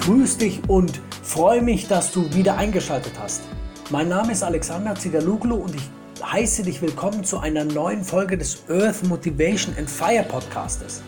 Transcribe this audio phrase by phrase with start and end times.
[0.00, 3.42] grüße dich und freue mich, dass du wieder eingeschaltet hast.
[3.90, 5.82] Mein Name ist Alexander Zigaluglu und ich
[6.24, 11.02] heiße dich willkommen zu einer neuen Folge des Earth Motivation and Fire Podcastes.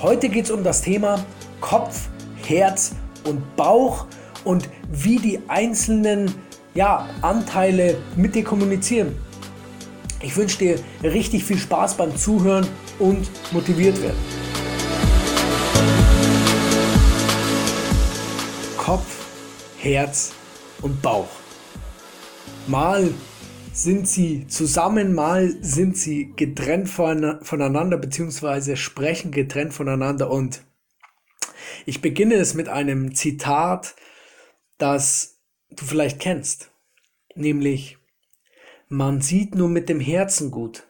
[0.00, 1.24] Heute geht es um das Thema
[1.60, 2.08] Kopf,
[2.46, 2.92] Herz
[3.24, 4.06] und Bauch
[4.44, 6.34] und wie die einzelnen
[6.74, 9.16] ja, Anteile mit dir kommunizieren.
[10.20, 12.66] Ich wünsche dir richtig viel Spaß beim Zuhören
[12.98, 14.41] und motiviert werden.
[18.82, 19.28] Kopf,
[19.78, 20.32] Herz
[20.80, 21.28] und Bauch.
[22.66, 23.14] Mal
[23.72, 30.32] sind sie zusammen, mal sind sie getrennt voneinander, beziehungsweise sprechen getrennt voneinander.
[30.32, 30.64] Und
[31.86, 33.94] ich beginne es mit einem Zitat,
[34.78, 35.38] das
[35.70, 36.72] du vielleicht kennst,
[37.36, 37.98] nämlich,
[38.88, 40.88] man sieht nur mit dem Herzen gut,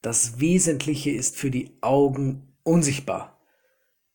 [0.00, 3.40] das Wesentliche ist für die Augen unsichtbar.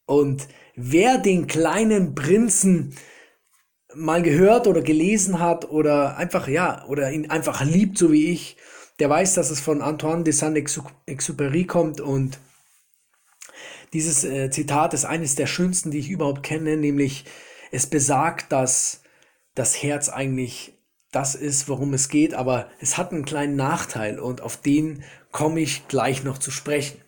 [0.06, 0.48] Und
[0.78, 2.96] wer den kleinen Prinzen
[3.98, 8.58] mal gehört oder gelesen hat oder einfach, ja, oder ihn einfach liebt, so wie ich,
[9.00, 12.40] der weiß, dass es von Antoine de Saint-Exupéry kommt und
[13.94, 17.26] dieses äh, Zitat ist eines der schönsten, die ich überhaupt kenne, nämlich
[17.72, 19.02] es besagt, dass
[19.56, 20.74] das Herz eigentlich
[21.12, 25.62] das ist, worum es geht, aber es hat einen kleinen Nachteil und auf den komme
[25.62, 27.02] ich gleich noch zu sprechen.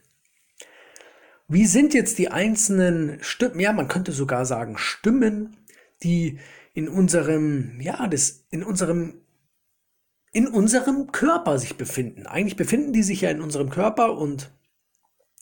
[1.47, 5.57] Wie sind jetzt die einzelnen Stimmen, ja, man könnte sogar sagen Stimmen,
[6.03, 6.39] die
[6.73, 9.21] in unserem, ja, das, in unserem,
[10.31, 12.27] in unserem Körper sich befinden.
[12.27, 14.51] Eigentlich befinden die sich ja in unserem Körper und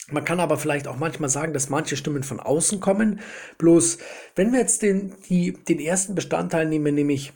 [0.09, 3.19] man kann aber vielleicht auch manchmal sagen, dass manche Stimmen von außen kommen.
[3.57, 3.97] Bloß,
[4.35, 7.33] wenn wir jetzt den, die, den ersten Bestandteil nehmen, nämlich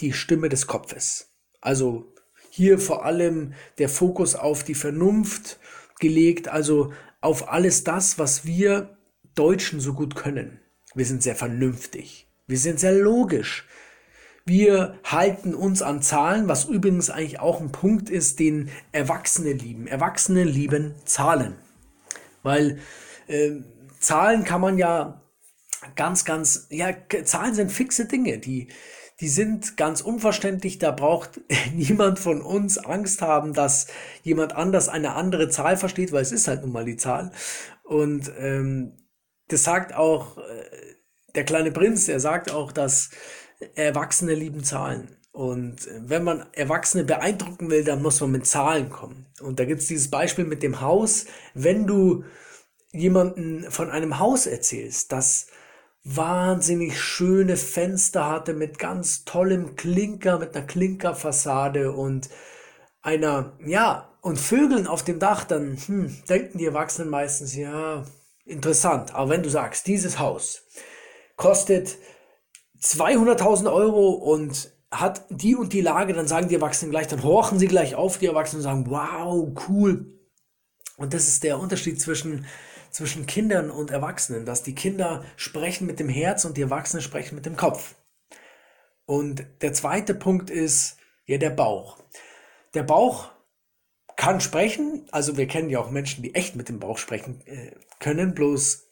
[0.00, 1.30] die Stimme des Kopfes.
[1.62, 2.12] Also
[2.50, 5.58] hier vor allem der Fokus auf die Vernunft
[6.00, 8.98] gelegt, also auf alles das, was wir
[9.34, 10.60] Deutschen so gut können.
[10.94, 12.28] Wir sind sehr vernünftig.
[12.52, 13.66] Wir sind sehr logisch.
[14.44, 19.86] Wir halten uns an Zahlen, was übrigens eigentlich auch ein Punkt ist, den Erwachsene lieben.
[19.86, 21.54] Erwachsene lieben Zahlen.
[22.42, 22.78] Weil
[23.26, 23.52] äh,
[24.00, 25.22] Zahlen kann man ja
[25.96, 26.90] ganz, ganz, ja,
[27.24, 28.68] Zahlen sind fixe Dinge, die,
[29.20, 30.78] die sind ganz unverständlich.
[30.78, 31.40] Da braucht
[31.72, 33.86] niemand von uns Angst haben, dass
[34.24, 37.32] jemand anders eine andere Zahl versteht, weil es ist halt nun mal die Zahl.
[37.82, 38.92] Und ähm,
[39.48, 40.92] das sagt auch äh,
[41.34, 43.10] der kleine Prinz, der sagt auch, dass
[43.74, 45.16] Erwachsene lieben Zahlen.
[45.32, 49.26] Und wenn man Erwachsene beeindrucken will, dann muss man mit Zahlen kommen.
[49.40, 51.24] Und da gibt es dieses Beispiel mit dem Haus.
[51.54, 52.24] Wenn du
[52.92, 55.46] jemanden von einem Haus erzählst, das
[56.04, 62.28] wahnsinnig schöne Fenster hatte mit ganz tollem Klinker, mit einer Klinkerfassade und
[63.00, 68.04] einer, ja, und Vögeln auf dem Dach, dann hm, denken die Erwachsenen meistens, ja,
[68.44, 69.14] interessant.
[69.14, 70.64] Aber wenn du sagst, dieses Haus,
[71.36, 71.96] kostet
[72.80, 77.58] 200.000 Euro und hat die und die Lage, dann sagen die Erwachsenen gleich, dann horchen
[77.58, 80.18] sie gleich auf, die Erwachsenen und sagen, wow, cool.
[80.96, 82.46] Und das ist der Unterschied zwischen,
[82.90, 87.34] zwischen Kindern und Erwachsenen, dass die Kinder sprechen mit dem Herz und die Erwachsenen sprechen
[87.34, 87.94] mit dem Kopf.
[89.06, 91.98] Und der zweite Punkt ist ja der Bauch.
[92.74, 93.30] Der Bauch
[94.16, 97.72] kann sprechen, also wir kennen ja auch Menschen, die echt mit dem Bauch sprechen äh,
[97.98, 98.91] können, bloß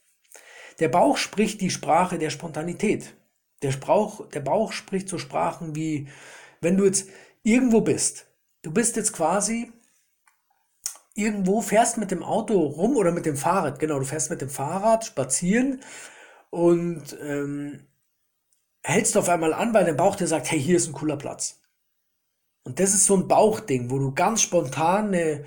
[0.80, 3.14] der Bauch spricht die Sprache der Spontanität.
[3.62, 6.08] Der, Sprauch, der Bauch spricht so Sprachen wie,
[6.60, 7.08] wenn du jetzt
[7.42, 8.26] irgendwo bist,
[8.62, 9.70] du bist jetzt quasi
[11.14, 14.48] irgendwo, fährst mit dem Auto rum oder mit dem Fahrrad, genau, du fährst mit dem
[14.48, 15.80] Fahrrad spazieren
[16.48, 17.86] und ähm,
[18.82, 21.60] hältst auf einmal an, weil dein Bauch dir sagt, hey, hier ist ein cooler Platz.
[22.64, 25.44] Und das ist so ein Bauchding, wo du ganz spontan eine,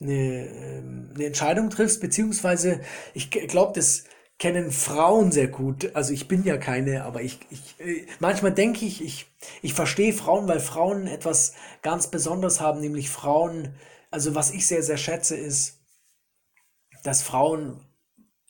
[0.00, 2.80] eine, ähm, eine Entscheidung triffst, beziehungsweise
[3.14, 4.04] ich glaube, das
[4.42, 5.94] kennen Frauen sehr gut.
[5.94, 9.26] Also ich bin ja keine, aber ich, ich äh, manchmal denke ich, ich,
[9.62, 13.76] ich verstehe Frauen, weil Frauen etwas ganz Besonderes haben, nämlich Frauen,
[14.10, 15.78] also was ich sehr, sehr schätze, ist,
[17.04, 17.86] dass Frauen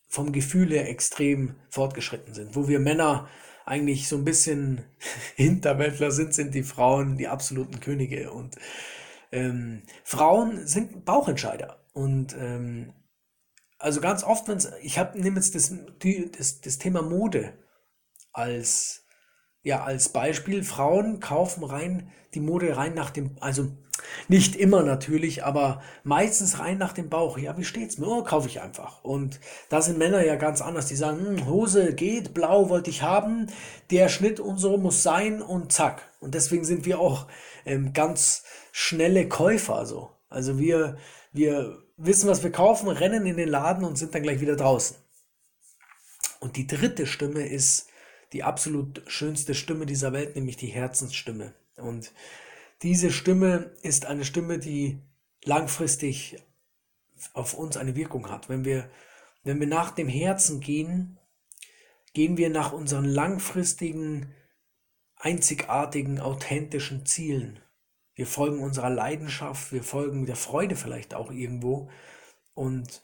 [0.09, 2.57] vom Gefühl her extrem fortgeschritten sind.
[2.57, 3.29] Wo wir Männer
[3.67, 4.83] eigentlich so ein bisschen
[5.37, 8.33] Hinterwäldler sind, sind die Frauen die absoluten Könige.
[8.33, 8.57] Und
[9.31, 11.85] ähm, Frauen sind Bauchentscheider.
[11.93, 12.95] Und ähm,
[13.83, 15.75] also ganz oft, wenn ich habe nehme jetzt das,
[16.39, 17.53] das, das Thema Mode
[18.33, 19.05] als
[19.63, 20.63] ja als Beispiel.
[20.63, 23.71] Frauen kaufen rein die Mode rein nach dem, also
[24.29, 27.39] nicht immer natürlich, aber meistens rein nach dem Bauch.
[27.39, 28.07] Ja, wie steht's mir?
[28.07, 29.05] Oh, kaufe ich einfach.
[29.05, 30.87] Und da sind Männer ja ganz anders.
[30.87, 33.49] Die sagen, hm, Hose geht, blau wollte ich haben,
[33.91, 36.11] der Schnitt und so muss sein und zack.
[36.21, 37.27] Und deswegen sind wir auch
[37.67, 39.85] ähm, ganz schnelle Käufer.
[39.87, 40.11] So.
[40.29, 40.97] Also wir,
[41.33, 44.97] wir wissen, was wir kaufen, rennen in den Laden und sind dann gleich wieder draußen.
[46.41, 47.89] Und die dritte Stimme ist
[48.33, 51.55] die absolut schönste Stimme dieser Welt, nämlich die Herzensstimme.
[51.77, 52.13] Und
[52.83, 54.99] diese Stimme ist eine Stimme, die
[55.45, 56.43] langfristig
[57.35, 58.49] auf uns eine Wirkung hat.
[58.49, 58.91] Wenn wir,
[59.45, 61.19] wenn wir nach dem Herzen gehen,
[62.15, 64.35] gehen wir nach unseren langfristigen,
[65.17, 67.61] einzigartigen, authentischen Zielen.
[68.15, 71.91] Wir folgen unserer Leidenschaft, wir folgen der Freude vielleicht auch irgendwo.
[72.55, 73.03] Und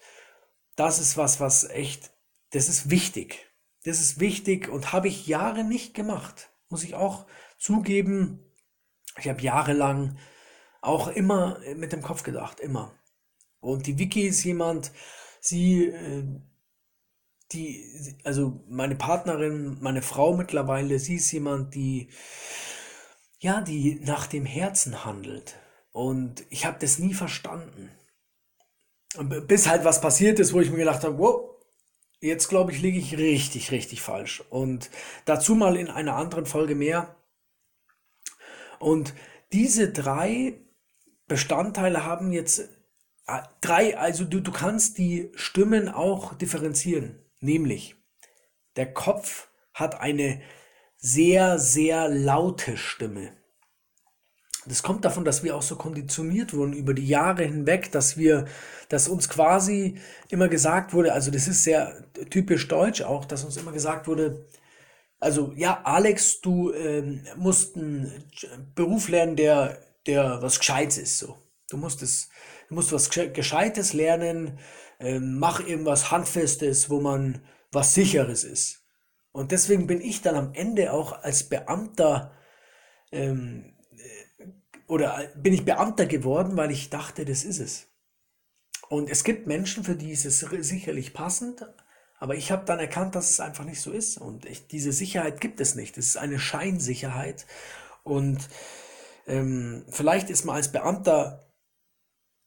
[0.77, 2.13] das ist was, was echt,
[2.51, 3.47] das ist wichtig.
[3.85, 6.51] Das ist wichtig und habe ich Jahre nicht gemacht.
[6.69, 7.27] Muss ich auch
[7.59, 8.41] zugeben.
[9.19, 10.19] Ich habe jahrelang
[10.81, 12.93] auch immer mit dem Kopf gedacht, immer.
[13.61, 14.93] Und die Vicky ist jemand,
[15.41, 16.25] sie, äh,
[17.53, 22.09] die, also meine Partnerin, meine Frau mittlerweile, sie ist jemand, die,
[23.39, 25.57] ja, die nach dem Herzen handelt.
[25.93, 27.91] Und ich habe das nie verstanden.
[29.47, 31.57] Bis halt was passiert ist, wo ich mir gedacht habe, wow,
[32.21, 34.43] jetzt glaube ich, liege ich richtig, richtig falsch.
[34.51, 34.91] Und
[35.25, 37.17] dazu mal in einer anderen Folge mehr.
[38.79, 39.15] Und
[39.53, 40.61] diese drei
[41.27, 42.69] Bestandteile haben jetzt
[43.27, 47.19] äh, drei, also du, du kannst die Stimmen auch differenzieren.
[47.41, 47.97] Nämlich,
[48.77, 50.41] der Kopf hat eine
[50.99, 53.33] sehr, sehr laute Stimme.
[54.67, 58.47] Das kommt davon, dass wir auch so konditioniert wurden über die Jahre hinweg, dass wir,
[58.91, 59.99] dass uns quasi
[60.29, 64.47] immer gesagt wurde, also das ist sehr typisch deutsch auch, dass uns immer gesagt wurde,
[65.21, 68.25] also ja, Alex, du ähm, musst einen
[68.75, 71.19] Beruf lernen, der, der was Gescheites ist.
[71.19, 71.37] So.
[71.71, 72.29] Du musst es,
[72.69, 74.59] du musst was Gescheites lernen,
[75.01, 77.43] ähm, mach irgendwas Handfestes, wo man
[77.73, 78.88] was Sicheres ist.
[79.39, 82.33] Und deswegen bin ich dann am Ende auch als Beamter
[83.13, 83.73] ähm,
[84.89, 87.87] oder bin ich Beamter geworden, weil ich dachte, das ist es.
[88.89, 91.65] Und es gibt Menschen, für die ist es sicherlich passend,
[92.19, 94.19] aber ich habe dann erkannt, dass es einfach nicht so ist.
[94.19, 95.97] Und ich, diese Sicherheit gibt es nicht.
[95.99, 97.47] Es ist eine Scheinsicherheit.
[98.03, 98.41] Und
[99.29, 101.49] ähm, vielleicht ist man als Beamter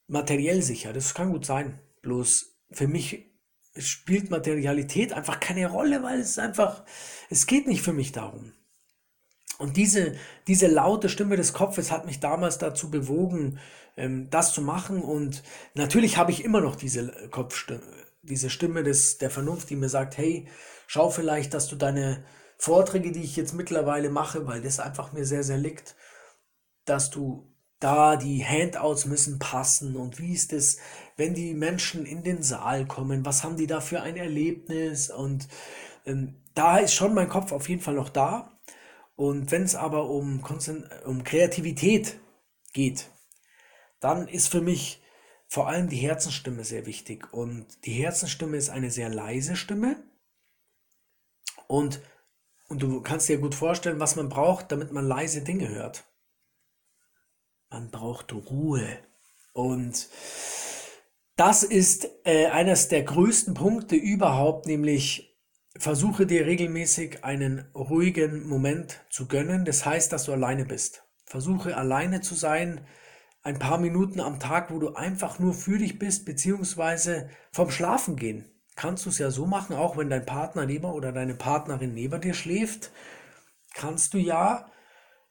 [0.08, 0.92] materiell sicher.
[0.92, 1.80] Das kann gut sein.
[2.02, 3.31] Bloß für mich
[3.78, 6.84] spielt Materialität einfach keine Rolle, weil es einfach,
[7.30, 8.54] es geht nicht für mich darum.
[9.58, 10.16] Und diese,
[10.48, 13.60] diese laute Stimme des Kopfes hat mich damals dazu bewogen,
[13.96, 15.02] ähm, das zu machen.
[15.02, 15.44] Und
[15.76, 17.82] natürlich habe ich immer noch diese Kopfstimme,
[18.24, 20.48] diese Stimme des, der Vernunft, die mir sagt, hey,
[20.88, 22.24] schau vielleicht, dass du deine
[22.58, 25.96] Vorträge, die ich jetzt mittlerweile mache, weil das einfach mir sehr, sehr liegt,
[26.86, 27.51] dass du
[27.82, 30.78] da die Handouts müssen passen und wie ist es,
[31.18, 35.50] wenn die Menschen in den Saal kommen, was haben die da für ein Erlebnis und
[36.06, 38.52] ähm, da ist schon mein Kopf auf jeden Fall noch da,
[39.22, 40.44] und wenn es aber um,
[41.06, 42.20] um Kreativität
[42.74, 43.12] geht,
[44.00, 45.04] dann ist für mich
[45.48, 47.32] vor allem die Herzensstimme sehr wichtig.
[47.32, 50.02] Und die Herzensstimme ist eine sehr leise Stimme.
[51.68, 52.02] Und,
[52.68, 56.04] und du kannst dir gut vorstellen, was man braucht, damit man leise Dinge hört.
[57.72, 58.86] Man braucht Ruhe.
[59.54, 60.10] Und
[61.36, 65.32] das ist äh, eines der größten Punkte überhaupt, nämlich
[65.78, 69.64] Versuche dir regelmäßig einen ruhigen Moment zu gönnen.
[69.64, 71.04] Das heißt, dass du alleine bist.
[71.26, 72.86] Versuche alleine zu sein,
[73.42, 78.18] ein paar Minuten am Tag, wo du einfach nur für dich bist, beziehungsweise vom Schlafen
[78.18, 78.52] gehen.
[78.76, 82.20] Kannst du es ja so machen, auch wenn dein Partner neben oder deine Partnerin neben
[82.20, 82.92] dir schläft,
[83.74, 84.71] kannst du ja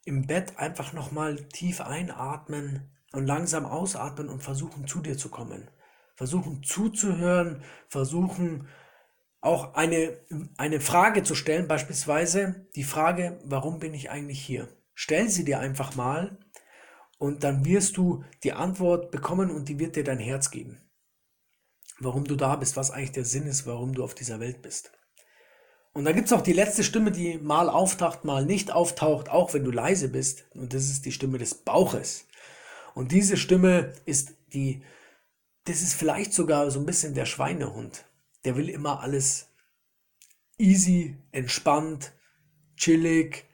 [0.04, 5.70] im Bett einfach nochmal tief einatmen und langsam ausatmen und versuchen zu dir zu kommen.
[6.16, 8.68] Versuchen zuzuhören, versuchen
[9.40, 10.18] auch eine,
[10.58, 14.68] eine Frage zu stellen, beispielsweise die Frage, warum bin ich eigentlich hier?
[14.94, 16.38] Stell sie dir einfach mal
[17.18, 20.82] und dann wirst du die Antwort bekommen und die wird dir dein Herz geben.
[21.98, 24.92] Warum du da bist, was eigentlich der Sinn ist, warum du auf dieser Welt bist.
[25.92, 29.54] Und dann gibt es auch die letzte Stimme, die mal auftaucht, mal nicht auftaucht, auch
[29.54, 30.44] wenn du leise bist.
[30.54, 32.26] Und das ist die Stimme des Bauches.
[32.94, 34.82] Und diese Stimme ist die,
[35.64, 38.04] das ist vielleicht sogar so ein bisschen der Schweinehund
[38.44, 39.48] der will immer alles
[40.58, 42.12] easy, entspannt,
[42.76, 43.46] chillig,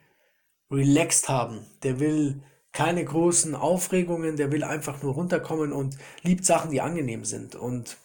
[0.70, 1.66] relaxed haben.
[1.82, 7.24] Der will keine großen Aufregungen, der will einfach nur runterkommen und liebt Sachen, die angenehm
[7.24, 7.54] sind.
[7.54, 7.96] Und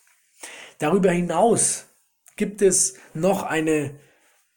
[0.79, 1.87] darüber hinaus
[2.35, 3.99] gibt es noch eine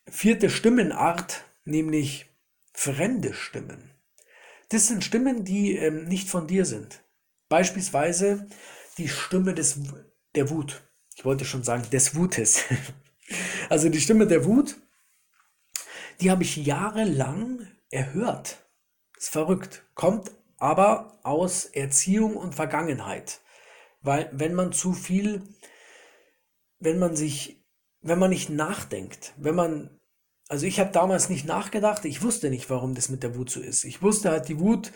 [0.09, 2.27] vierte Stimmenart, nämlich
[2.73, 3.91] fremde Stimmen.
[4.71, 7.03] Das sind Stimmen, die ähm, nicht von dir sind.
[7.49, 8.49] Beispielsweise
[8.99, 9.81] die Stimme des,
[10.35, 10.83] der Wut
[11.15, 12.65] ich wollte schon sagen, des Wutes.
[13.71, 14.77] Also die Stimme der Wut,
[16.21, 18.59] die habe ich jahrelang erhört.
[19.17, 19.83] Ist verrückt.
[19.95, 23.41] Kommt aber aus Erziehung und Vergangenheit.
[24.03, 25.43] Weil wenn man zu viel,
[26.79, 27.64] wenn man sich,
[28.05, 29.91] wenn man nicht nachdenkt, wenn man
[30.49, 33.61] Also ich habe damals nicht nachgedacht, ich wusste nicht, warum das mit der Wut so
[33.61, 33.85] ist.
[33.85, 34.93] Ich wusste halt, die Wut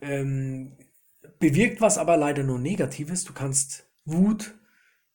[0.00, 0.76] ähm,
[1.38, 3.24] bewirkt was, aber leider nur Negatives.
[3.24, 4.54] Du kannst Wut,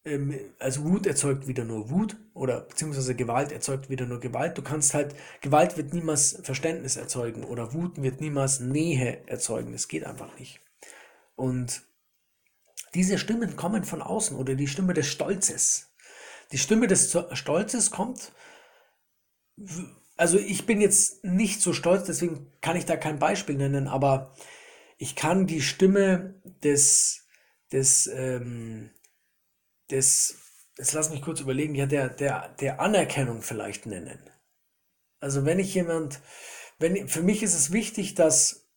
[0.06, 4.56] ähm, also Wut erzeugt wieder nur Wut oder beziehungsweise Gewalt erzeugt wieder nur Gewalt.
[4.58, 9.72] Du kannst halt, Gewalt wird niemals Verständnis erzeugen oder Wut wird niemals Nähe erzeugen.
[9.72, 10.60] Das geht einfach nicht.
[11.36, 11.82] Und
[12.94, 15.91] diese Stimmen kommen von außen oder die Stimme des Stolzes.
[16.52, 18.32] Die Stimme des Stolzes kommt,
[20.18, 24.36] also ich bin jetzt nicht so stolz, deswegen kann ich da kein Beispiel nennen, aber
[24.98, 27.26] ich kann die Stimme des,
[27.72, 28.92] des, ähm,
[29.90, 30.38] des,
[30.78, 34.30] jetzt lass mich kurz überlegen, ja, der, der, der Anerkennung vielleicht nennen.
[35.20, 36.20] Also wenn ich jemand,
[36.78, 38.70] wenn, für mich ist es wichtig, dass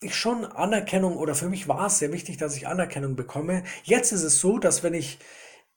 [0.00, 3.64] ich schon Anerkennung oder für mich war es sehr wichtig, dass ich Anerkennung bekomme.
[3.84, 5.18] Jetzt ist es so, dass wenn ich,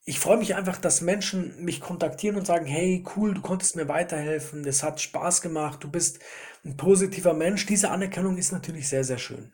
[0.06, 3.88] ich freue mich einfach, dass Menschen mich kontaktieren und sagen, hey, cool, du konntest mir
[3.88, 6.20] weiterhelfen, das hat Spaß gemacht, du bist
[6.66, 7.66] ein positiver Mensch.
[7.66, 9.54] Diese Anerkennung ist natürlich sehr, sehr schön.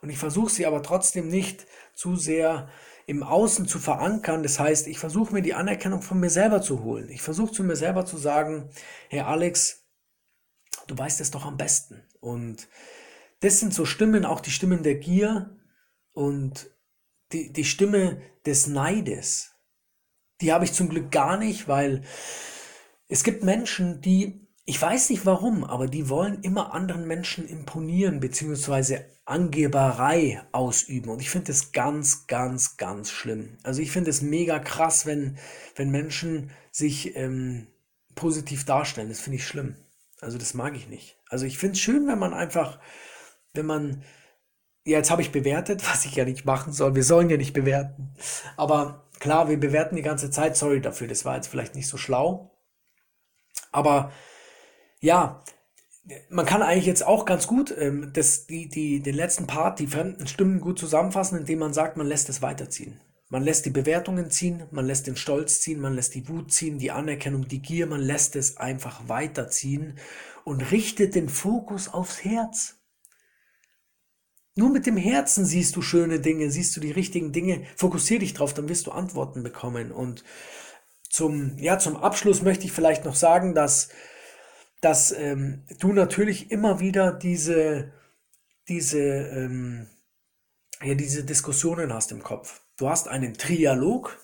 [0.00, 2.68] Und ich versuche sie aber trotzdem nicht zu sehr
[3.06, 4.42] im Außen zu verankern.
[4.42, 7.08] Das heißt, ich versuche mir die Anerkennung von mir selber zu holen.
[7.08, 8.70] Ich versuche zu mir selber zu sagen,
[9.08, 9.84] hey Alex,
[10.86, 12.02] du weißt es doch am besten.
[12.20, 12.68] Und
[13.40, 15.56] das sind so Stimmen, auch die Stimmen der Gier
[16.12, 16.70] und
[17.32, 19.53] die, die Stimme des Neides.
[20.44, 22.02] Die habe ich zum Glück gar nicht, weil
[23.08, 28.20] es gibt Menschen, die ich weiß nicht warum, aber die wollen immer anderen Menschen imponieren,
[28.20, 31.10] beziehungsweise Angeberei ausüben.
[31.10, 33.58] Und ich finde das ganz, ganz, ganz schlimm.
[33.62, 35.38] Also ich finde es mega krass, wenn,
[35.76, 37.66] wenn Menschen sich ähm,
[38.14, 39.08] positiv darstellen.
[39.08, 39.76] Das finde ich schlimm.
[40.20, 41.18] Also das mag ich nicht.
[41.28, 42.78] Also ich finde es schön, wenn man einfach,
[43.52, 44.02] wenn man,
[44.84, 46.94] ja, jetzt habe ich bewertet, was ich ja nicht machen soll.
[46.94, 48.14] Wir sollen ja nicht bewerten.
[48.56, 50.54] Aber klar, wir bewerten die ganze Zeit.
[50.54, 52.50] Sorry dafür, das war jetzt vielleicht nicht so schlau.
[53.72, 54.12] Aber
[55.00, 55.42] ja,
[56.28, 59.86] man kann eigentlich jetzt auch ganz gut ähm, das, die, die, den letzten Part, die
[59.86, 63.00] fremden Stimmen gut zusammenfassen, indem man sagt, man lässt es weiterziehen.
[63.30, 66.78] Man lässt die Bewertungen ziehen, man lässt den Stolz ziehen, man lässt die Wut ziehen,
[66.78, 69.98] die Anerkennung, die Gier, man lässt es einfach weiterziehen
[70.44, 72.76] und richtet den Fokus aufs Herz.
[74.56, 78.34] Nur mit dem Herzen siehst du schöne Dinge, siehst du die richtigen Dinge, fokussier dich
[78.34, 79.90] drauf, dann wirst du Antworten bekommen.
[79.90, 80.24] Und
[81.10, 83.88] zum, ja, zum Abschluss möchte ich vielleicht noch sagen, dass
[84.84, 87.92] dass ähm, du natürlich immer wieder diese,
[88.68, 89.86] diese, ähm,
[90.82, 92.60] ja, diese Diskussionen hast im Kopf.
[92.76, 94.18] Du hast einen Trialog.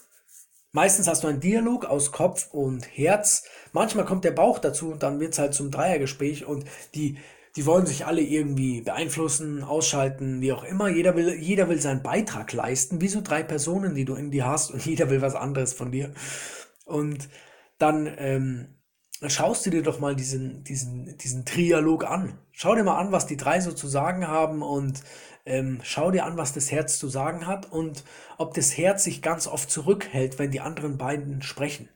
[0.73, 3.45] Meistens hast du einen Dialog aus Kopf und Herz.
[3.73, 7.17] Manchmal kommt der Bauch dazu und dann wird es halt zum Dreiergespräch und die,
[7.57, 10.89] die wollen sich alle irgendwie beeinflussen, ausschalten, wie auch immer.
[10.89, 14.47] Jeder will, jeder will seinen Beitrag leisten, wie so drei Personen, die du in dir
[14.47, 16.13] hast und jeder will was anderes von dir.
[16.85, 17.29] Und
[17.79, 18.77] dann ähm,
[19.27, 22.39] schaust du dir doch mal diesen, diesen, diesen Trialog an.
[22.53, 25.03] Schau dir mal an, was die drei so zu sagen haben und
[25.45, 28.05] ähm, schau dir an, was das Herz zu sagen hat und
[28.39, 31.89] ob das Herz sich ganz oft zurückhält, wenn die anderen beiden sprechen.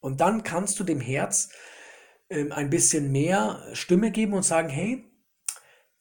[0.00, 1.50] Und dann kannst du dem Herz
[2.30, 5.04] ähm, ein bisschen mehr Stimme geben und sagen, hey,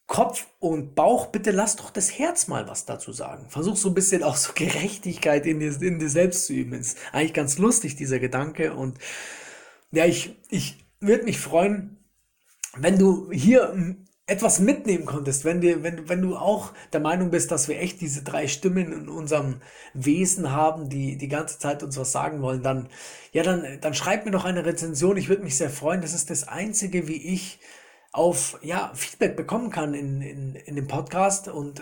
[0.07, 3.49] Kopf und Bauch, bitte lass doch das Herz mal was dazu sagen.
[3.49, 6.73] Versuch so ein bisschen auch so Gerechtigkeit in dir, in dir selbst zu üben.
[6.73, 8.73] Ist eigentlich ganz lustig, dieser Gedanke.
[8.73, 8.97] Und
[9.91, 11.97] ja, ich, ich würde mich freuen,
[12.77, 13.73] wenn du hier
[14.29, 18.01] etwas mitnehmen konntest, wenn, dir, wenn, wenn du auch der Meinung bist, dass wir echt
[18.01, 19.61] diese drei Stimmen in unserem
[19.93, 22.89] Wesen haben, die die ganze Zeit uns was sagen wollen, dann,
[23.31, 25.15] ja, dann, dann schreib mir doch eine Rezension.
[25.15, 26.01] Ich würde mich sehr freuen.
[26.01, 27.59] Das ist das Einzige, wie ich
[28.11, 31.81] auf ja, Feedback bekommen kann in, in, in dem Podcast und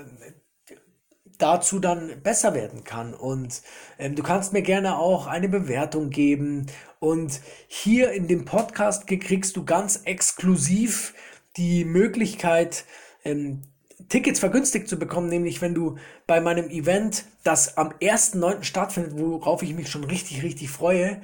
[1.39, 3.15] dazu dann besser werden kann.
[3.15, 3.63] Und
[3.97, 6.67] ähm, du kannst mir gerne auch eine Bewertung geben.
[6.99, 11.13] Und hier in dem Podcast kriegst du ganz exklusiv
[11.57, 12.85] die Möglichkeit,
[13.23, 13.61] ähm,
[14.09, 15.97] Tickets vergünstigt zu bekommen, nämlich wenn du
[16.27, 18.63] bei meinem Event, das am 1.9.
[18.63, 21.21] stattfindet, worauf ich mich schon richtig, richtig freue,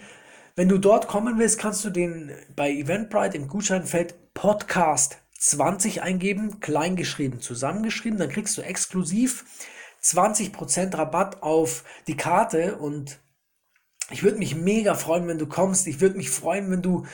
[0.56, 6.60] wenn du dort kommen willst, kannst du den bei Eventbrite im Gutscheinfeld Podcast 20 eingeben,
[6.60, 9.46] kleingeschrieben, zusammengeschrieben, dann kriegst du exklusiv
[10.04, 13.20] 20% Rabatt auf die Karte und
[14.12, 15.88] ich würde mich mega freuen, wenn du kommst.
[15.88, 17.06] Ich würde mich freuen, wenn du,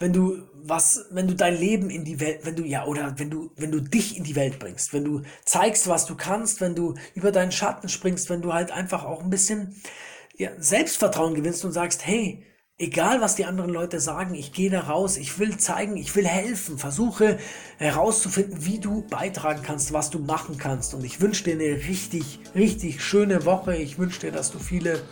[0.00, 3.30] wenn du was, wenn du dein Leben in die Welt, wenn du, ja, oder wenn
[3.30, 6.74] du, wenn du dich in die Welt bringst, wenn du zeigst, was du kannst, wenn
[6.74, 9.76] du über deinen Schatten springst, wenn du halt einfach auch ein bisschen,
[10.36, 12.44] ja, Selbstvertrauen gewinnst und sagst, hey,
[12.82, 16.26] Egal, was die anderen Leute sagen, ich gehe da raus, ich will zeigen, ich will
[16.26, 17.38] helfen, versuche
[17.76, 20.94] herauszufinden, wie du beitragen kannst, was du machen kannst.
[20.94, 23.76] Und ich wünsche dir eine richtig, richtig schöne Woche.
[23.76, 25.02] Ich wünsche dir, dass du viele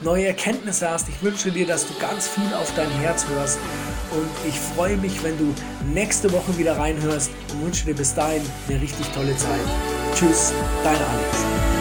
[0.00, 1.10] neue Erkenntnisse hast.
[1.10, 3.58] Ich wünsche dir, dass du ganz viel auf dein Herz hörst
[4.12, 5.54] und ich freue mich, wenn du
[5.92, 9.60] nächste Woche wieder reinhörst und wünsche dir bis dahin eine richtig tolle Zeit.
[10.14, 11.77] Tschüss, dein Alex.